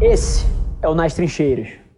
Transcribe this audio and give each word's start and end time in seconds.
Esse 0.00 0.46
é 0.80 0.88
o 0.88 0.94
Nas 0.94 1.14
Trincheiras 1.14 1.88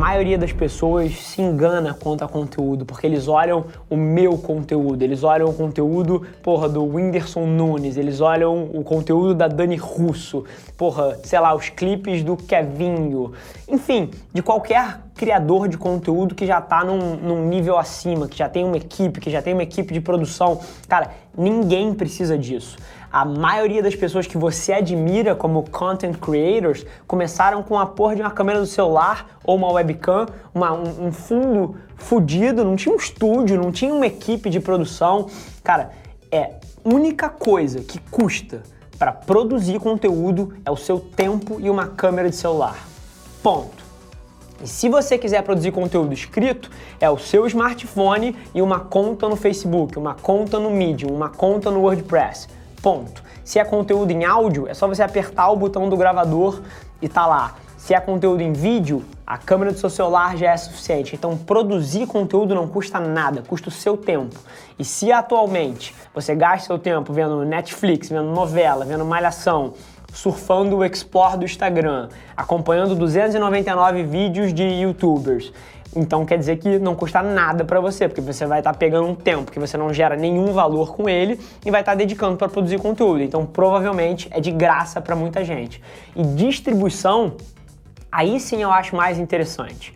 maioria 0.00 0.38
das 0.38 0.50
pessoas 0.50 1.12
se 1.12 1.42
engana 1.42 1.92
quanto 1.92 2.24
a 2.24 2.28
conteúdo, 2.28 2.86
porque 2.86 3.06
eles 3.06 3.28
olham 3.28 3.66
o 3.90 3.96
meu 3.96 4.38
conteúdo, 4.38 5.02
eles 5.02 5.22
olham 5.22 5.50
o 5.50 5.52
conteúdo, 5.52 6.26
porra, 6.42 6.70
do 6.70 6.82
Whindersson 6.82 7.44
Nunes, 7.44 7.98
eles 7.98 8.18
olham 8.18 8.64
o 8.72 8.82
conteúdo 8.82 9.34
da 9.34 9.46
Dani 9.46 9.76
Russo, 9.76 10.46
porra, 10.78 11.18
sei 11.22 11.38
lá, 11.38 11.54
os 11.54 11.68
clipes 11.68 12.24
do 12.24 12.34
Kevinho, 12.34 13.32
enfim, 13.68 14.10
de 14.32 14.40
qualquer 14.42 15.00
criador 15.14 15.68
de 15.68 15.76
conteúdo 15.76 16.34
que 16.34 16.46
já 16.46 16.60
está 16.60 16.82
num, 16.82 17.16
num, 17.16 17.46
nível 17.46 17.76
acima, 17.76 18.26
que 18.26 18.38
já 18.38 18.48
tem 18.48 18.64
uma 18.64 18.78
equipe, 18.78 19.20
que 19.20 19.30
já 19.30 19.42
tem 19.42 19.52
uma 19.52 19.62
equipe 19.62 19.92
de 19.92 20.00
produção. 20.00 20.58
Cara, 20.88 21.10
ninguém 21.36 21.92
precisa 21.92 22.38
disso. 22.38 22.78
A 23.12 23.24
maioria 23.24 23.82
das 23.82 23.96
pessoas 23.96 24.24
que 24.24 24.38
você 24.38 24.72
admira 24.72 25.34
como 25.34 25.68
content 25.68 26.16
creators 26.16 26.86
começaram 27.08 27.60
com 27.60 27.76
a 27.76 27.84
porra 27.84 28.14
de 28.14 28.22
uma 28.22 28.30
câmera 28.30 28.60
do 28.60 28.66
celular 28.66 29.26
ou 29.42 29.56
uma 29.56 29.72
webcam, 29.72 30.26
uma, 30.54 30.72
um, 30.72 31.06
um 31.06 31.12
fundo 31.12 31.74
fudido, 31.96 32.64
não 32.64 32.76
tinha 32.76 32.94
um 32.94 32.98
estúdio, 32.98 33.60
não 33.60 33.72
tinha 33.72 33.92
uma 33.92 34.06
equipe 34.06 34.48
de 34.48 34.60
produção. 34.60 35.26
Cara, 35.64 35.90
é 36.30 36.54
única 36.84 37.28
coisa 37.28 37.80
que 37.80 37.98
custa 37.98 38.62
para 38.96 39.10
produzir 39.10 39.80
conteúdo 39.80 40.54
é 40.64 40.70
o 40.70 40.76
seu 40.76 41.00
tempo 41.00 41.60
e 41.60 41.68
uma 41.68 41.88
câmera 41.88 42.30
de 42.30 42.36
celular. 42.36 42.86
Ponto. 43.42 43.82
E 44.62 44.68
se 44.68 44.88
você 44.88 45.18
quiser 45.18 45.42
produzir 45.42 45.72
conteúdo 45.72 46.12
escrito, 46.12 46.70
é 47.00 47.10
o 47.10 47.18
seu 47.18 47.44
smartphone 47.46 48.36
e 48.54 48.62
uma 48.62 48.78
conta 48.78 49.28
no 49.28 49.34
Facebook, 49.34 49.98
uma 49.98 50.14
conta 50.14 50.60
no 50.60 50.70
Medium, 50.70 51.12
uma 51.12 51.30
conta 51.30 51.72
no 51.72 51.80
WordPress. 51.80 52.59
Ponto. 52.82 53.22
Se 53.44 53.58
é 53.58 53.64
conteúdo 53.64 54.10
em 54.10 54.24
áudio, 54.24 54.68
é 54.68 54.74
só 54.74 54.86
você 54.86 55.02
apertar 55.02 55.50
o 55.50 55.56
botão 55.56 55.88
do 55.88 55.96
gravador 55.96 56.62
e 57.02 57.08
tá 57.08 57.26
lá. 57.26 57.56
Se 57.76 57.94
é 57.94 58.00
conteúdo 58.00 58.42
em 58.42 58.52
vídeo, 58.52 59.02
a 59.26 59.38
câmera 59.38 59.72
do 59.72 59.78
seu 59.78 59.88
celular 59.88 60.36
já 60.36 60.50
é 60.50 60.56
suficiente. 60.56 61.16
Então, 61.16 61.36
produzir 61.36 62.06
conteúdo 62.06 62.54
não 62.54 62.68
custa 62.68 63.00
nada, 63.00 63.42
custa 63.46 63.68
o 63.68 63.72
seu 63.72 63.96
tempo. 63.96 64.36
E 64.78 64.84
se 64.84 65.10
atualmente 65.10 65.94
você 66.14 66.34
gasta 66.34 66.66
seu 66.66 66.78
tempo 66.78 67.12
vendo 67.12 67.44
Netflix, 67.44 68.08
vendo 68.08 68.30
novela, 68.30 68.84
vendo 68.84 69.04
Malhação, 69.04 69.72
surfando 70.12 70.76
o 70.76 70.84
Explore 70.84 71.38
do 71.38 71.44
Instagram, 71.44 72.08
acompanhando 72.36 72.94
299 72.94 74.02
vídeos 74.02 74.52
de 74.52 74.62
YouTubers, 74.62 75.52
então 75.94 76.24
quer 76.24 76.38
dizer 76.38 76.58
que 76.58 76.78
não 76.78 76.94
custa 76.94 77.22
nada 77.22 77.64
para 77.64 77.80
você, 77.80 78.08
porque 78.08 78.20
você 78.20 78.46
vai 78.46 78.60
estar 78.60 78.72
tá 78.72 78.78
pegando 78.78 79.08
um 79.08 79.14
tempo 79.14 79.50
que 79.50 79.58
você 79.58 79.76
não 79.76 79.92
gera 79.92 80.16
nenhum 80.16 80.52
valor 80.52 80.94
com 80.94 81.08
ele 81.08 81.38
e 81.64 81.70
vai 81.70 81.80
estar 81.80 81.92
tá 81.92 81.96
dedicando 81.96 82.36
para 82.36 82.48
produzir 82.48 82.78
conteúdo. 82.78 83.22
Então 83.22 83.44
provavelmente 83.44 84.28
é 84.30 84.40
de 84.40 84.50
graça 84.50 85.00
para 85.00 85.16
muita 85.16 85.44
gente. 85.44 85.82
E 86.14 86.22
distribuição, 86.22 87.36
aí 88.10 88.38
sim 88.38 88.62
eu 88.62 88.70
acho 88.70 88.94
mais 88.94 89.18
interessante. 89.18 89.94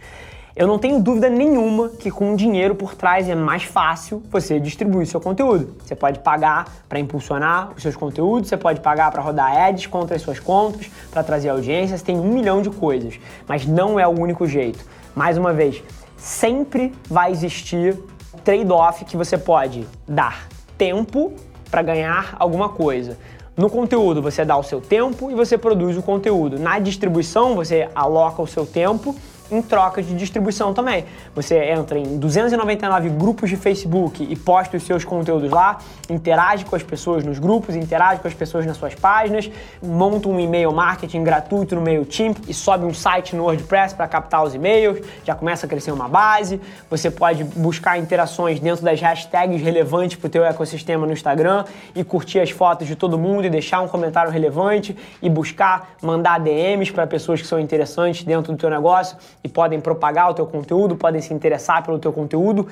Eu 0.56 0.68
não 0.68 0.78
tenho 0.78 1.02
dúvida 1.02 1.28
nenhuma 1.28 1.88
que 1.88 2.12
com 2.12 2.36
dinheiro 2.36 2.76
por 2.76 2.94
trás 2.94 3.28
é 3.28 3.34
mais 3.34 3.64
fácil 3.64 4.22
você 4.30 4.60
distribuir 4.60 5.04
seu 5.04 5.20
conteúdo. 5.20 5.74
Você 5.84 5.96
pode 5.96 6.20
pagar 6.20 6.72
para 6.88 7.00
impulsionar 7.00 7.72
os 7.74 7.82
seus 7.82 7.96
conteúdos, 7.96 8.50
você 8.50 8.56
pode 8.56 8.78
pagar 8.78 9.10
para 9.10 9.20
rodar 9.20 9.50
ads 9.52 9.88
contra 9.88 10.14
as 10.14 10.22
suas 10.22 10.38
contas, 10.38 10.88
para 11.10 11.24
trazer 11.24 11.48
audiências, 11.48 12.02
tem 12.02 12.16
um 12.16 12.32
milhão 12.32 12.62
de 12.62 12.70
coisas, 12.70 13.18
mas 13.48 13.66
não 13.66 13.98
é 13.98 14.06
o 14.06 14.10
único 14.10 14.46
jeito. 14.46 14.78
Mais 15.12 15.36
uma 15.36 15.52
vez, 15.52 15.82
sempre 16.16 16.94
vai 17.10 17.32
existir 17.32 17.98
trade-off 18.44 19.04
que 19.04 19.16
você 19.16 19.36
pode 19.36 19.84
dar 20.06 20.46
tempo 20.78 21.32
para 21.68 21.82
ganhar 21.82 22.36
alguma 22.38 22.68
coisa. 22.68 23.18
No 23.56 23.68
conteúdo, 23.68 24.22
você 24.22 24.44
dá 24.44 24.56
o 24.56 24.62
seu 24.62 24.80
tempo 24.80 25.32
e 25.32 25.34
você 25.34 25.58
produz 25.58 25.96
o 25.96 26.02
conteúdo. 26.02 26.60
Na 26.60 26.78
distribuição, 26.78 27.56
você 27.56 27.88
aloca 27.92 28.40
o 28.40 28.46
seu 28.46 28.64
tempo 28.64 29.16
em 29.50 29.60
troca 29.60 30.02
de 30.02 30.14
distribuição 30.14 30.72
também. 30.72 31.04
Você 31.34 31.58
entra 31.58 31.98
em 31.98 32.18
299 32.18 33.10
grupos 33.10 33.50
de 33.50 33.56
Facebook 33.56 34.26
e 34.28 34.36
posta 34.36 34.76
os 34.76 34.82
seus 34.84 35.04
conteúdos 35.04 35.50
lá, 35.50 35.78
interage 36.08 36.64
com 36.64 36.74
as 36.74 36.82
pessoas 36.82 37.24
nos 37.24 37.38
grupos, 37.38 37.76
interage 37.76 38.20
com 38.20 38.28
as 38.28 38.34
pessoas 38.34 38.64
nas 38.66 38.76
suas 38.76 38.94
páginas, 38.94 39.50
monta 39.82 40.28
um 40.28 40.40
e-mail 40.40 40.72
marketing 40.72 41.22
gratuito 41.22 41.74
no 41.74 41.80
MailChimp 41.80 42.38
e 42.48 42.54
sobe 42.54 42.84
um 42.84 42.94
site 42.94 43.36
no 43.36 43.44
WordPress 43.44 43.94
para 43.94 44.08
captar 44.08 44.42
os 44.42 44.54
e-mails, 44.54 45.00
já 45.24 45.34
começa 45.34 45.66
a 45.66 45.68
crescer 45.68 45.92
uma 45.92 46.08
base. 46.08 46.60
Você 46.90 47.10
pode 47.10 47.44
buscar 47.44 47.98
interações 47.98 48.60
dentro 48.60 48.84
das 48.84 49.00
hashtags 49.00 49.60
relevantes 49.60 50.16
para 50.16 50.26
o 50.26 50.30
teu 50.30 50.44
ecossistema 50.44 51.06
no 51.06 51.12
Instagram 51.12 51.64
e 51.94 52.02
curtir 52.02 52.40
as 52.40 52.50
fotos 52.50 52.86
de 52.86 52.96
todo 52.96 53.18
mundo 53.18 53.44
e 53.44 53.50
deixar 53.50 53.80
um 53.80 53.88
comentário 53.88 54.30
relevante 54.30 54.96
e 55.20 55.28
buscar 55.28 55.94
mandar 56.00 56.40
DMs 56.40 56.92
para 56.92 57.06
pessoas 57.06 57.40
que 57.40 57.46
são 57.46 57.60
interessantes 57.60 58.24
dentro 58.24 58.52
do 58.52 58.58
teu 58.58 58.70
negócio 58.70 59.16
e 59.44 59.48
podem 59.48 59.78
propagar 59.78 60.30
o 60.30 60.34
teu 60.34 60.46
conteúdo, 60.46 60.96
podem 60.96 61.20
se 61.20 61.34
interessar 61.34 61.84
pelo 61.84 61.98
teu 61.98 62.12
conteúdo, 62.12 62.66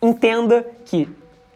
entenda 0.00 0.64
que 0.84 1.08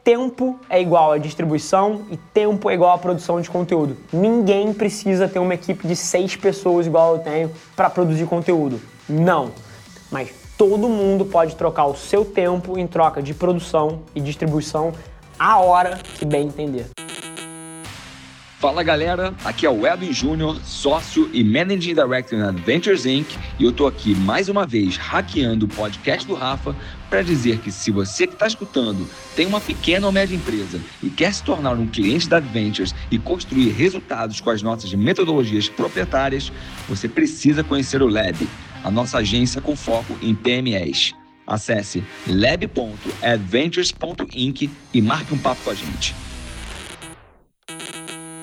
tempo 0.03 0.59
é 0.71 0.81
igual 0.81 1.12
a 1.12 1.19
distribuição 1.19 2.03
e 2.11 2.17
tempo 2.17 2.71
é 2.71 2.75
igual 2.75 2.95
a 2.95 2.99
produção 2.99 3.41
de 3.41 3.50
conteúdo. 3.50 3.97
Ninguém 4.12 4.72
precisa 4.72 5.28
ter 5.28 5.41
uma 5.41 5.53
equipe 5.53 5.87
de 5.87 5.95
seis 5.95 6.34
pessoas 6.37 6.87
igual 6.87 7.16
eu 7.16 7.19
tenho 7.19 7.50
para 7.75 7.91
produzir 7.91 8.25
conteúdo. 8.27 8.81
Não. 9.09 9.50
Mas 10.11 10.31
todo 10.56 10.89
mundo 10.89 11.25
pode 11.25 11.56
trocar 11.56 11.87
o 11.87 11.97
seu 11.97 12.25
tempo 12.25 12.78
em 12.78 12.87
troca 12.87 13.21
de 13.21 13.34
produção 13.34 14.00
e 14.15 14.21
distribuição 14.21 14.93
a 15.39 15.59
hora 15.59 15.99
que 16.19 16.25
bem 16.25 16.47
entender. 16.47 16.87
Fala 18.66 18.82
galera, 18.82 19.32
aqui 19.44 19.65
é 19.65 19.71
o 19.71 19.87
Edwin 19.87 20.12
Júnior, 20.12 20.60
sócio 20.65 21.31
e 21.32 21.44
Managing 21.44 21.94
Director 21.94 22.37
na 22.37 22.49
Adventures 22.49 23.06
Inc. 23.06 23.38
E 23.60 23.65
eu 23.65 23.71
tô 23.71 23.87
aqui 23.87 24.12
mais 24.12 24.49
uma 24.49 24.66
vez 24.66 24.97
hackeando 24.97 25.66
o 25.66 25.69
podcast 25.69 26.27
do 26.27 26.34
Rafa 26.34 26.75
para 27.09 27.22
dizer 27.22 27.60
que 27.60 27.71
se 27.71 27.93
você 27.93 28.27
que 28.27 28.32
está 28.32 28.49
escutando 28.49 29.09
tem 29.37 29.47
uma 29.47 29.60
pequena 29.60 30.04
ou 30.04 30.12
média 30.12 30.34
empresa 30.34 30.81
e 31.00 31.09
quer 31.09 31.32
se 31.32 31.44
tornar 31.44 31.75
um 31.75 31.87
cliente 31.87 32.28
da 32.28 32.38
Adventures 32.38 32.93
e 33.09 33.21
construir 33.21 33.71
resultados 33.71 34.41
com 34.41 34.50
as 34.50 34.62
nossas 34.62 34.93
metodologias 34.94 35.69
proprietárias, 35.69 36.50
você 36.88 37.09
precisa 37.09 37.62
conhecer 37.62 38.03
o 38.03 38.09
Lab, 38.09 38.48
a 38.83 38.91
nossa 38.91 39.19
agência 39.19 39.60
com 39.60 39.77
foco 39.77 40.19
em 40.21 40.34
PMEs. 40.34 41.15
Acesse 41.47 42.03
lab.adventures.inc 42.27 44.71
e 44.93 45.00
marque 45.00 45.33
um 45.33 45.38
papo 45.38 45.62
com 45.62 45.71
a 45.71 45.75
gente 45.75 46.25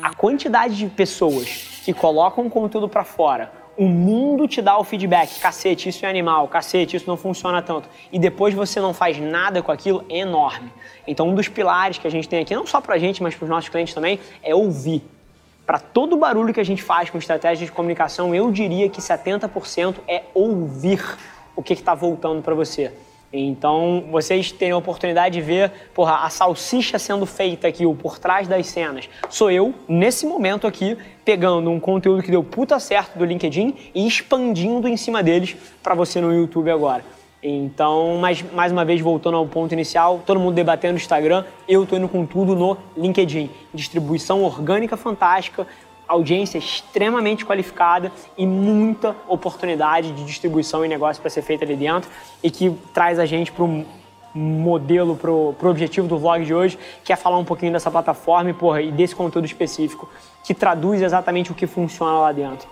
a 0.04 0.14
quantidade 0.14 0.76
de 0.76 0.86
pessoas 0.88 1.80
que 1.86 1.94
colocam 1.94 2.50
conteúdo 2.50 2.90
para 2.90 3.06
fora, 3.06 3.50
o 3.78 3.86
mundo 3.86 4.50
te 4.50 4.62
dá 4.62 4.78
o 4.78 4.84
feedback, 4.84 5.40
cacete, 5.40 5.88
isso 5.88 6.06
é 6.06 6.10
animal, 6.10 6.46
cacete, 6.50 6.98
isso 6.98 7.08
não 7.08 7.16
funciona 7.16 7.62
tanto, 7.62 7.88
e 8.12 8.20
depois 8.20 8.54
você 8.54 8.82
não 8.82 8.94
faz 8.94 9.18
nada 9.18 9.62
com 9.62 9.72
aquilo, 9.72 10.04
é 10.10 10.18
enorme. 10.18 10.70
Então, 11.08 11.30
um 11.30 11.34
dos 11.34 11.48
pilares 11.48 12.00
que 12.00 12.06
a 12.06 12.12
gente 12.12 12.28
tem 12.28 12.42
aqui, 12.42 12.54
não 12.54 12.68
só 12.68 12.82
para 12.82 12.96
a 12.96 12.98
gente, 13.00 13.24
mas 13.24 13.34
para 13.34 13.46
os 13.46 13.50
nossos 13.50 13.70
clientes 13.70 13.94
também, 13.94 14.20
é 14.44 14.54
ouvir. 14.54 15.02
Para 15.66 15.80
todo 15.80 16.18
barulho 16.18 16.54
que 16.54 16.60
a 16.60 16.66
gente 16.66 16.84
faz 16.84 17.10
com 17.10 17.18
estratégias 17.18 17.70
de 17.70 17.72
comunicação, 17.72 18.36
eu 18.36 18.52
diria 18.52 18.90
que 18.90 19.00
70% 19.00 19.96
é 20.06 20.24
ouvir 20.34 21.02
o 21.56 21.64
que 21.64 21.72
está 21.72 21.96
voltando 21.96 22.42
para 22.42 22.54
você. 22.54 22.92
Então, 23.36 24.04
vocês 24.12 24.52
têm 24.52 24.70
a 24.70 24.78
oportunidade 24.78 25.34
de 25.34 25.42
ver, 25.42 25.72
porra, 25.92 26.18
a 26.18 26.30
salsicha 26.30 27.00
sendo 27.00 27.26
feita 27.26 27.68
aqui, 27.68 27.84
o 27.84 27.96
por 27.96 28.20
trás 28.20 28.48
das 28.48 28.68
cenas. 28.68 29.10
Sou 29.28 29.50
eu, 29.50 29.74
nesse 29.88 30.24
momento 30.28 30.68
aqui, 30.68 30.96
pegando 31.26 31.72
um 31.72 31.80
conteúdo 31.80 32.22
que 32.22 32.30
deu 32.30 32.44
puta 32.44 32.80
certo 32.80 33.18
do 33.18 33.26
LinkedIn 33.26 33.74
e 33.96 34.06
expandindo 34.06 34.88
em 34.88 34.96
cima 34.96 35.24
deles 35.24 35.56
para 35.82 35.96
você 35.96 36.22
no 36.22 36.32
YouTube 36.32 36.70
agora. 36.70 37.04
Então, 37.42 38.18
mais, 38.18 38.42
mais 38.54 38.72
uma 38.72 38.86
vez, 38.86 39.02
voltando 39.02 39.36
ao 39.36 39.48
ponto 39.48 39.74
inicial, 39.74 40.22
todo 40.26 40.40
mundo 40.40 40.54
debatendo 40.54 40.94
no 40.94 41.00
Instagram, 41.00 41.44
eu 41.68 41.88
tô 41.88 41.98
indo 41.98 42.08
com 42.08 42.26
tudo 42.28 42.56
no 42.56 42.78
LinkedIn. 42.96 43.50
Distribuição 43.74 44.44
orgânica 44.44 44.96
fantástica, 44.96 45.68
audiência 46.08 46.58
extremamente 46.58 47.46
qualificada 47.46 48.12
e 48.38 48.46
muita 48.46 49.16
oportunidade 49.28 50.12
de 50.12 50.26
distribuição 50.26 50.86
e 50.86 50.88
negócio 50.88 51.22
para 51.22 51.30
ser 51.30 51.42
feita 51.42 51.64
ali 51.64 51.76
dentro 51.76 52.10
e 52.42 52.52
que 52.52 52.70
traz 52.94 53.20
a 53.20 53.26
gente 53.26 53.52
para 53.52 53.64
um 53.64 53.86
modelo, 54.36 55.16
para 55.16 55.32
o 55.32 55.56
objetivo 55.70 56.08
do 56.08 56.18
vlog 56.18 56.44
de 56.44 56.54
hoje, 56.54 56.78
que 57.04 57.14
é 57.14 57.16
falar 57.16 57.38
um 57.38 57.46
pouquinho 57.46 57.72
dessa 57.72 57.92
plataforma 57.92 58.50
e, 58.50 58.54
porra, 58.54 58.82
e 58.82 58.92
desse 58.92 59.16
conteúdo 59.16 59.46
específico 59.46 60.10
que 60.44 60.54
traduz 60.54 61.02
exatamente 61.02 61.52
o 61.52 61.56
que 61.56 61.68
funciona 61.68 62.20
lá 62.20 62.32
dentro. 62.32 62.68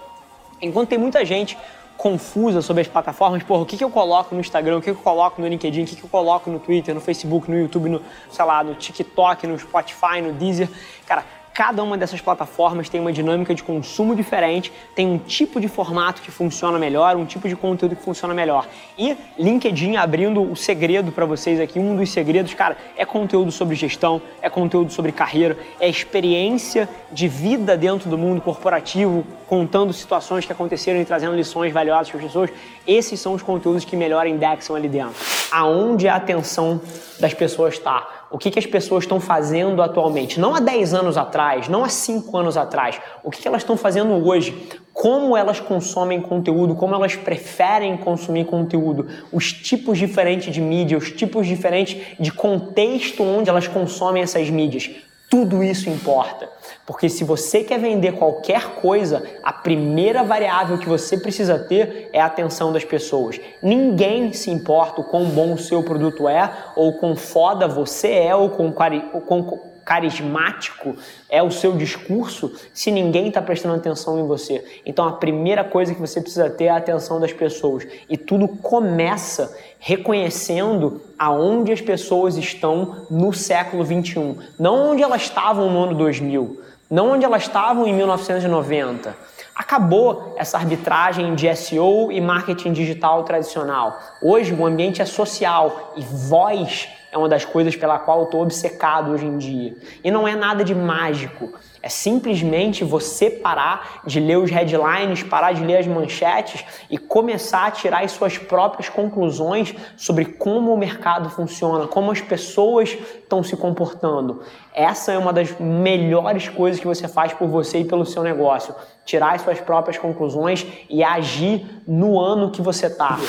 Enquanto 0.61 0.89
tem 0.89 0.97
muita 0.97 1.23
gente 1.23 1.57
confusa 1.97 2.63
sobre 2.63 2.81
as 2.81 2.87
plataformas, 2.87 3.43
porra, 3.43 3.61
o 3.61 3.65
que, 3.65 3.77
que 3.77 3.83
eu 3.83 3.89
coloco 3.89 4.33
no 4.33 4.41
Instagram, 4.41 4.77
o 4.77 4.81
que, 4.81 4.91
que 4.91 4.97
eu 4.97 5.03
coloco 5.03 5.39
no 5.39 5.47
LinkedIn, 5.47 5.83
o 5.83 5.85
que, 5.85 5.95
que 5.95 6.03
eu 6.03 6.09
coloco 6.09 6.49
no 6.49 6.59
Twitter, 6.59 6.95
no 6.95 7.01
Facebook, 7.01 7.49
no 7.49 7.59
YouTube, 7.59 7.89
no, 7.89 8.01
sei 8.31 8.43
lá, 8.43 8.63
no 8.63 8.73
TikTok, 8.73 9.45
no 9.45 9.57
Spotify, 9.59 10.19
no 10.21 10.33
Deezer. 10.33 10.67
Cara, 11.05 11.23
cada 11.61 11.83
uma 11.83 11.95
dessas 11.95 12.19
plataformas 12.19 12.89
tem 12.89 12.99
uma 12.99 13.13
dinâmica 13.13 13.53
de 13.53 13.61
consumo 13.61 14.15
diferente, 14.15 14.73
tem 14.95 15.05
um 15.05 15.19
tipo 15.19 15.61
de 15.61 15.67
formato 15.67 16.19
que 16.19 16.31
funciona 16.31 16.79
melhor, 16.79 17.15
um 17.15 17.23
tipo 17.23 17.47
de 17.47 17.55
conteúdo 17.55 17.95
que 17.95 18.01
funciona 18.01 18.33
melhor. 18.33 18.67
E 18.97 19.15
LinkedIn 19.37 19.95
abrindo 19.95 20.41
o 20.41 20.55
segredo 20.55 21.11
para 21.11 21.23
vocês 21.23 21.59
aqui, 21.59 21.77
um 21.77 21.95
dos 21.95 22.09
segredos, 22.09 22.51
cara, 22.55 22.75
é 22.97 23.05
conteúdo 23.05 23.51
sobre 23.51 23.75
gestão, 23.75 24.19
é 24.41 24.49
conteúdo 24.49 24.91
sobre 24.91 25.11
carreira, 25.11 25.55
é 25.79 25.87
experiência 25.87 26.89
de 27.11 27.27
vida 27.27 27.77
dentro 27.77 28.09
do 28.09 28.17
mundo 28.17 28.41
corporativo, 28.41 29.23
contando 29.47 29.93
situações 29.93 30.43
que 30.43 30.51
aconteceram 30.51 30.99
e 30.99 31.05
trazendo 31.05 31.35
lições 31.35 31.71
valiosas 31.71 32.09
para 32.09 32.21
as 32.21 32.25
pessoas. 32.25 32.49
Esses 32.87 33.19
são 33.19 33.33
os 33.33 33.43
conteúdos 33.43 33.85
que 33.85 33.95
melhor 33.95 34.25
indexam 34.25 34.75
ali 34.75 34.89
dentro. 34.89 35.13
Aonde 35.51 36.07
a 36.07 36.15
atenção 36.15 36.81
das 37.19 37.35
pessoas 37.35 37.75
está? 37.75 38.20
O 38.31 38.37
que, 38.37 38.49
que 38.49 38.57
as 38.57 38.65
pessoas 38.65 39.03
estão 39.03 39.19
fazendo 39.19 39.81
atualmente. 39.81 40.39
Não 40.39 40.55
há 40.55 40.59
10 40.59 40.93
anos 40.93 41.17
atrás, 41.17 41.67
não 41.67 41.83
há 41.83 41.89
5 41.89 42.37
anos 42.37 42.55
atrás. 42.55 42.99
O 43.23 43.29
que, 43.29 43.41
que 43.41 43.47
elas 43.47 43.61
estão 43.61 43.75
fazendo 43.75 44.13
hoje. 44.25 44.69
Como 44.93 45.35
elas 45.35 45.59
consomem 45.59 46.21
conteúdo, 46.21 46.75
como 46.75 46.95
elas 46.95 47.15
preferem 47.15 47.97
consumir 47.97 48.45
conteúdo, 48.45 49.07
os 49.31 49.51
tipos 49.51 49.97
diferentes 49.97 50.53
de 50.53 50.61
mídia, 50.61 50.97
os 50.97 51.11
tipos 51.11 51.47
diferentes 51.47 51.97
de 52.19 52.31
contexto 52.31 53.23
onde 53.23 53.49
elas 53.49 53.67
consomem 53.67 54.23
essas 54.23 54.49
mídias. 54.49 54.89
Tudo 55.31 55.63
isso 55.63 55.89
importa. 55.89 56.49
Porque 56.85 57.07
se 57.07 57.23
você 57.23 57.63
quer 57.63 57.79
vender 57.79 58.17
qualquer 58.17 58.75
coisa, 58.81 59.23
a 59.41 59.53
primeira 59.53 60.25
variável 60.25 60.77
que 60.77 60.89
você 60.89 61.17
precisa 61.17 61.57
ter 61.57 62.09
é 62.11 62.19
a 62.19 62.25
atenção 62.25 62.73
das 62.73 62.83
pessoas. 62.83 63.39
Ninguém 63.63 64.33
se 64.33 64.51
importa 64.51 64.99
o 64.99 65.05
quão 65.05 65.23
bom 65.29 65.53
o 65.53 65.57
seu 65.57 65.81
produto 65.83 66.27
é, 66.27 66.51
ou 66.75 66.95
quão 66.97 67.15
foda 67.15 67.65
você 67.65 68.11
é, 68.11 68.35
ou 68.35 68.49
quão, 68.49 68.75
ou 69.13 69.21
quão 69.21 69.70
carismático 69.91 70.95
é 71.29 71.43
o 71.43 71.51
seu 71.51 71.73
discurso 71.73 72.53
se 72.73 72.89
ninguém 72.89 73.27
está 73.27 73.41
prestando 73.41 73.75
atenção 73.75 74.17
em 74.17 74.25
você. 74.25 74.63
Então 74.85 75.05
a 75.05 75.11
primeira 75.11 75.65
coisa 75.65 75.93
que 75.93 75.99
você 75.99 76.21
precisa 76.21 76.49
ter 76.49 76.65
é 76.65 76.69
a 76.69 76.77
atenção 76.77 77.19
das 77.19 77.33
pessoas. 77.33 77.85
E 78.09 78.15
tudo 78.15 78.47
começa 78.47 79.53
reconhecendo 79.79 81.01
aonde 81.19 81.73
as 81.73 81.81
pessoas 81.81 82.37
estão 82.37 83.05
no 83.09 83.33
século 83.33 83.83
21, 83.83 84.37
não 84.57 84.91
onde 84.91 85.03
elas 85.03 85.23
estavam 85.23 85.69
no 85.69 85.83
ano 85.83 85.95
2000, 85.95 86.61
não 86.89 87.11
onde 87.11 87.25
elas 87.25 87.41
estavam 87.41 87.85
em 87.85 87.93
1990. 87.93 89.13
Acabou 89.53 90.35
essa 90.37 90.57
arbitragem 90.57 91.35
de 91.35 91.53
SEO 91.53 92.13
e 92.13 92.21
marketing 92.21 92.71
digital 92.71 93.25
tradicional. 93.25 93.99
Hoje 94.21 94.53
o 94.53 94.65
ambiente 94.65 95.01
é 95.01 95.05
social 95.05 95.91
e 95.97 96.01
voz 96.01 96.87
é 97.11 97.17
uma 97.17 97.27
das 97.27 97.43
coisas 97.43 97.75
pela 97.75 97.99
qual 97.99 98.19
eu 98.19 98.25
estou 98.25 98.41
obcecado 98.41 99.11
hoje 99.11 99.25
em 99.25 99.37
dia. 99.37 99.75
E 100.01 100.09
não 100.09 100.25
é 100.25 100.33
nada 100.33 100.63
de 100.63 100.73
mágico. 100.73 101.51
É 101.83 101.89
simplesmente 101.89 102.85
você 102.85 103.29
parar 103.29 104.01
de 104.05 104.19
ler 104.19 104.37
os 104.37 104.49
headlines, 104.49 105.21
parar 105.23 105.51
de 105.51 105.63
ler 105.63 105.77
as 105.77 105.87
manchetes 105.87 106.63
e 106.89 106.97
começar 106.97 107.65
a 107.65 107.71
tirar 107.71 108.03
as 108.03 108.11
suas 108.11 108.37
próprias 108.37 108.87
conclusões 108.87 109.75
sobre 109.97 110.23
como 110.23 110.73
o 110.73 110.77
mercado 110.77 111.29
funciona, 111.29 111.85
como 111.87 112.11
as 112.11 112.21
pessoas 112.21 112.89
estão 112.89 113.43
se 113.43 113.57
comportando. 113.57 114.41
Essa 114.73 115.11
é 115.11 115.17
uma 115.17 115.33
das 115.33 115.59
melhores 115.59 116.47
coisas 116.47 116.79
que 116.79 116.87
você 116.87 117.07
faz 117.07 117.33
por 117.33 117.49
você 117.49 117.79
e 117.79 117.85
pelo 117.85 118.05
seu 118.05 118.23
negócio. 118.23 118.73
Tirar 119.03 119.33
as 119.33 119.41
suas 119.41 119.59
próprias 119.59 119.97
conclusões 119.97 120.65
e 120.89 121.03
agir 121.03 121.65
no 121.85 122.17
ano 122.19 122.51
que 122.51 122.61
você 122.61 122.85
está. 122.85 123.19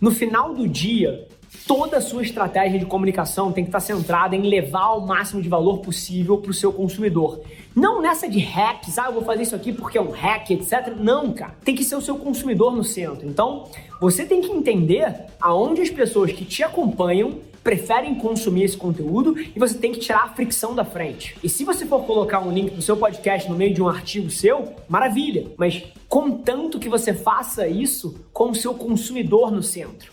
No 0.00 0.10
final 0.10 0.54
do 0.54 0.66
dia, 0.66 1.26
toda 1.66 1.98
a 1.98 2.00
sua 2.00 2.22
estratégia 2.22 2.78
de 2.78 2.86
comunicação 2.86 3.52
tem 3.52 3.64
que 3.64 3.68
estar 3.68 3.80
centrada 3.80 4.34
em 4.34 4.42
levar 4.42 4.92
o 4.92 5.06
máximo 5.06 5.40
de 5.40 5.48
valor 5.48 5.78
possível 5.78 6.38
para 6.38 6.50
o 6.50 6.54
seu 6.54 6.72
consumidor. 6.72 7.40
Não 7.74 8.00
nessa 8.00 8.28
de 8.28 8.38
hacks, 8.38 8.98
ah, 8.98 9.06
eu 9.06 9.12
vou 9.12 9.22
fazer 9.22 9.42
isso 9.42 9.54
aqui 9.54 9.72
porque 9.72 9.98
é 9.98 10.00
um 10.00 10.10
hack, 10.10 10.50
etc. 10.50 10.94
Não, 10.98 11.32
cara. 11.32 11.54
Tem 11.64 11.74
que 11.74 11.84
ser 11.84 11.96
o 11.96 12.00
seu 12.00 12.16
consumidor 12.16 12.74
no 12.74 12.82
centro. 12.82 13.28
Então, 13.28 13.68
você 14.00 14.24
tem 14.24 14.40
que 14.40 14.50
entender 14.50 15.14
aonde 15.40 15.82
as 15.82 15.90
pessoas 15.90 16.32
que 16.32 16.44
te 16.44 16.62
acompanham 16.62 17.38
preferem 17.66 18.14
consumir 18.14 18.62
esse 18.62 18.76
conteúdo 18.76 19.36
e 19.36 19.58
você 19.58 19.76
tem 19.76 19.90
que 19.90 19.98
tirar 19.98 20.22
a 20.22 20.28
fricção 20.28 20.72
da 20.72 20.84
frente. 20.84 21.36
E 21.42 21.48
se 21.48 21.64
você 21.64 21.84
for 21.84 22.04
colocar 22.04 22.38
um 22.38 22.52
link 22.52 22.70
do 22.70 22.80
seu 22.80 22.96
podcast 22.96 23.50
no 23.50 23.56
meio 23.56 23.74
de 23.74 23.82
um 23.82 23.88
artigo 23.88 24.30
seu, 24.30 24.72
maravilha, 24.88 25.48
mas 25.56 25.82
contanto 26.08 26.78
que 26.78 26.88
você 26.88 27.12
faça 27.12 27.66
isso 27.66 28.24
com 28.32 28.50
o 28.50 28.54
seu 28.54 28.72
consumidor 28.72 29.50
no 29.50 29.64
centro. 29.64 30.12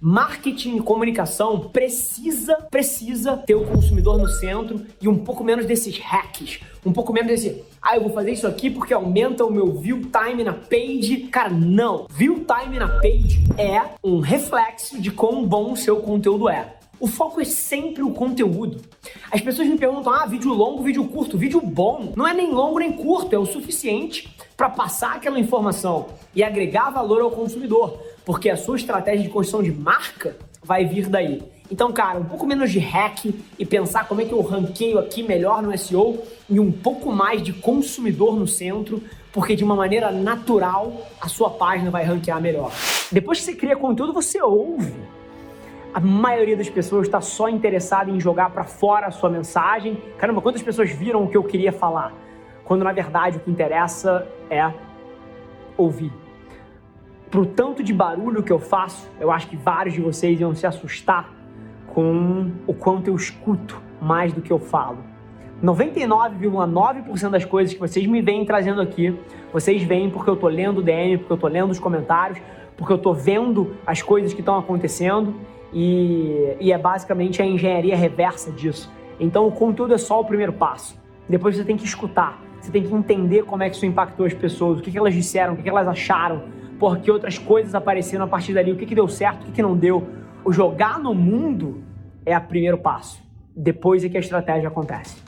Marketing 0.00 0.76
e 0.76 0.80
comunicação 0.80 1.58
precisa, 1.58 2.54
precisa 2.70 3.36
ter 3.36 3.56
o 3.56 3.66
consumidor 3.66 4.16
no 4.16 4.28
centro 4.28 4.80
e 5.02 5.08
um 5.08 5.18
pouco 5.18 5.42
menos 5.42 5.66
desses 5.66 5.98
hacks, 5.98 6.60
um 6.86 6.92
pouco 6.92 7.12
menos 7.12 7.28
desse, 7.28 7.64
ah, 7.82 7.96
eu 7.96 8.02
vou 8.02 8.10
fazer 8.10 8.30
isso 8.30 8.46
aqui 8.46 8.70
porque 8.70 8.94
aumenta 8.94 9.44
o 9.44 9.52
meu 9.52 9.72
view 9.72 10.02
time 10.02 10.44
na 10.44 10.52
page. 10.52 11.28
Cara, 11.32 11.50
não. 11.50 12.06
View 12.10 12.44
time 12.44 12.78
na 12.78 12.88
page 12.88 13.44
é 13.58 13.82
um 14.04 14.20
reflexo 14.20 15.00
de 15.00 15.10
quão 15.10 15.44
bom 15.44 15.72
o 15.72 15.76
seu 15.76 15.96
conteúdo 15.96 16.48
é. 16.48 16.76
O 17.00 17.06
foco 17.06 17.40
é 17.40 17.44
sempre 17.44 18.02
o 18.02 18.10
conteúdo. 18.10 18.80
As 19.30 19.40
pessoas 19.40 19.68
me 19.68 19.78
perguntam: 19.78 20.12
ah, 20.12 20.26
vídeo 20.26 20.52
longo, 20.52 20.82
vídeo 20.82 21.04
curto. 21.06 21.36
Vídeo 21.36 21.60
bom 21.60 22.12
não 22.16 22.26
é 22.26 22.34
nem 22.34 22.52
longo 22.52 22.78
nem 22.78 22.92
curto, 22.92 23.34
é 23.34 23.38
o 23.38 23.46
suficiente 23.46 24.28
para 24.56 24.68
passar 24.68 25.14
aquela 25.14 25.38
informação 25.38 26.06
e 26.34 26.42
agregar 26.42 26.90
valor 26.90 27.20
ao 27.22 27.30
consumidor 27.30 28.00
porque 28.28 28.50
a 28.50 28.58
sua 28.58 28.76
estratégia 28.76 29.22
de 29.22 29.30
construção 29.30 29.62
de 29.62 29.72
marca 29.72 30.36
vai 30.62 30.84
vir 30.84 31.08
daí. 31.08 31.42
Então, 31.70 31.90
cara, 31.90 32.18
um 32.18 32.26
pouco 32.26 32.46
menos 32.46 32.70
de 32.70 32.78
hack 32.78 33.24
e 33.58 33.64
pensar 33.64 34.06
como 34.06 34.20
é 34.20 34.26
que 34.26 34.32
eu 34.32 34.42
ranqueio 34.42 34.98
aqui 34.98 35.22
melhor 35.22 35.62
no 35.62 35.76
SEO 35.78 36.22
e 36.46 36.60
um 36.60 36.70
pouco 36.70 37.10
mais 37.10 37.42
de 37.42 37.54
consumidor 37.54 38.36
no 38.36 38.46
centro, 38.46 39.02
porque 39.32 39.56
de 39.56 39.64
uma 39.64 39.74
maneira 39.74 40.12
natural 40.12 41.06
a 41.18 41.26
sua 41.26 41.48
página 41.48 41.90
vai 41.90 42.04
ranquear 42.04 42.38
melhor. 42.38 42.70
Depois 43.10 43.38
que 43.38 43.46
você 43.46 43.54
cria 43.54 43.74
conteúdo, 43.74 44.12
você 44.12 44.42
ouve. 44.42 44.92
A 45.94 46.00
maioria 46.00 46.54
das 46.54 46.68
pessoas 46.68 47.06
está 47.06 47.22
só 47.22 47.48
interessada 47.48 48.10
em 48.10 48.20
jogar 48.20 48.50
para 48.50 48.64
fora 48.64 49.06
a 49.06 49.10
sua 49.10 49.30
mensagem. 49.30 49.96
Caramba, 50.18 50.42
quantas 50.42 50.60
pessoas 50.60 50.90
viram 50.90 51.24
o 51.24 51.30
que 51.30 51.36
eu 51.38 51.44
queria 51.44 51.72
falar? 51.72 52.12
Quando 52.62 52.84
na 52.84 52.92
verdade 52.92 53.38
o 53.38 53.40
que 53.40 53.50
interessa 53.50 54.28
é 54.50 54.70
ouvir 55.78 56.12
pro 57.30 57.46
tanto 57.46 57.82
de 57.82 57.92
barulho 57.92 58.42
que 58.42 58.52
eu 58.52 58.58
faço, 58.58 59.08
eu 59.20 59.30
acho 59.30 59.48
que 59.48 59.56
vários 59.56 59.94
de 59.94 60.00
vocês 60.00 60.40
iam 60.40 60.54
se 60.54 60.66
assustar 60.66 61.32
com 61.88 62.50
o 62.66 62.74
quanto 62.74 63.08
eu 63.08 63.16
escuto 63.16 63.80
mais 64.00 64.32
do 64.32 64.40
que 64.40 64.52
eu 64.52 64.58
falo. 64.58 64.98
99,9% 65.62 67.30
das 67.30 67.44
coisas 67.44 67.74
que 67.74 67.80
vocês 67.80 68.06
me 68.06 68.22
vêm 68.22 68.44
trazendo 68.44 68.80
aqui, 68.80 69.18
vocês 69.52 69.82
veem 69.82 70.08
porque 70.08 70.30
eu 70.30 70.36
tô 70.36 70.46
lendo 70.46 70.78
o 70.78 70.82
DM, 70.82 71.18
porque 71.18 71.32
eu 71.32 71.36
tô 71.36 71.48
lendo 71.48 71.70
os 71.70 71.80
comentários, 71.80 72.38
porque 72.76 72.92
eu 72.92 72.98
tô 72.98 73.12
vendo 73.12 73.74
as 73.84 74.00
coisas 74.00 74.32
que 74.32 74.40
estão 74.40 74.56
acontecendo 74.56 75.34
e, 75.72 76.56
e 76.60 76.72
é 76.72 76.78
basicamente 76.78 77.42
a 77.42 77.46
engenharia 77.46 77.96
reversa 77.96 78.52
disso. 78.52 78.90
Então 79.18 79.48
o 79.48 79.52
conteúdo 79.52 79.94
é 79.94 79.98
só 79.98 80.20
o 80.20 80.24
primeiro 80.24 80.52
passo. 80.52 80.96
Depois 81.28 81.56
você 81.56 81.64
tem 81.64 81.76
que 81.76 81.84
escutar, 81.84 82.40
você 82.60 82.70
tem 82.70 82.84
que 82.84 82.94
entender 82.94 83.42
como 83.42 83.64
é 83.64 83.68
que 83.68 83.74
isso 83.74 83.84
impactou 83.84 84.26
as 84.26 84.34
pessoas, 84.34 84.78
o 84.78 84.82
que, 84.82 84.92
que 84.92 84.98
elas 84.98 85.12
disseram, 85.12 85.54
o 85.54 85.56
que, 85.56 85.64
que 85.64 85.68
elas 85.68 85.88
acharam, 85.88 86.44
porque 86.78 87.10
outras 87.10 87.38
coisas 87.38 87.74
apareceram 87.74 88.24
a 88.24 88.28
partir 88.28 88.54
dali, 88.54 88.72
o 88.72 88.76
que, 88.76 88.86
que 88.86 88.94
deu 88.94 89.08
certo, 89.08 89.42
o 89.42 89.46
que, 89.46 89.52
que 89.52 89.62
não 89.62 89.76
deu. 89.76 90.06
O 90.44 90.52
jogar 90.52 90.98
no 90.98 91.14
mundo 91.14 91.82
é 92.24 92.36
o 92.36 92.40
primeiro 92.40 92.78
passo. 92.78 93.22
Depois 93.54 94.04
é 94.04 94.08
que 94.08 94.16
a 94.16 94.20
estratégia 94.20 94.68
acontece. 94.68 95.27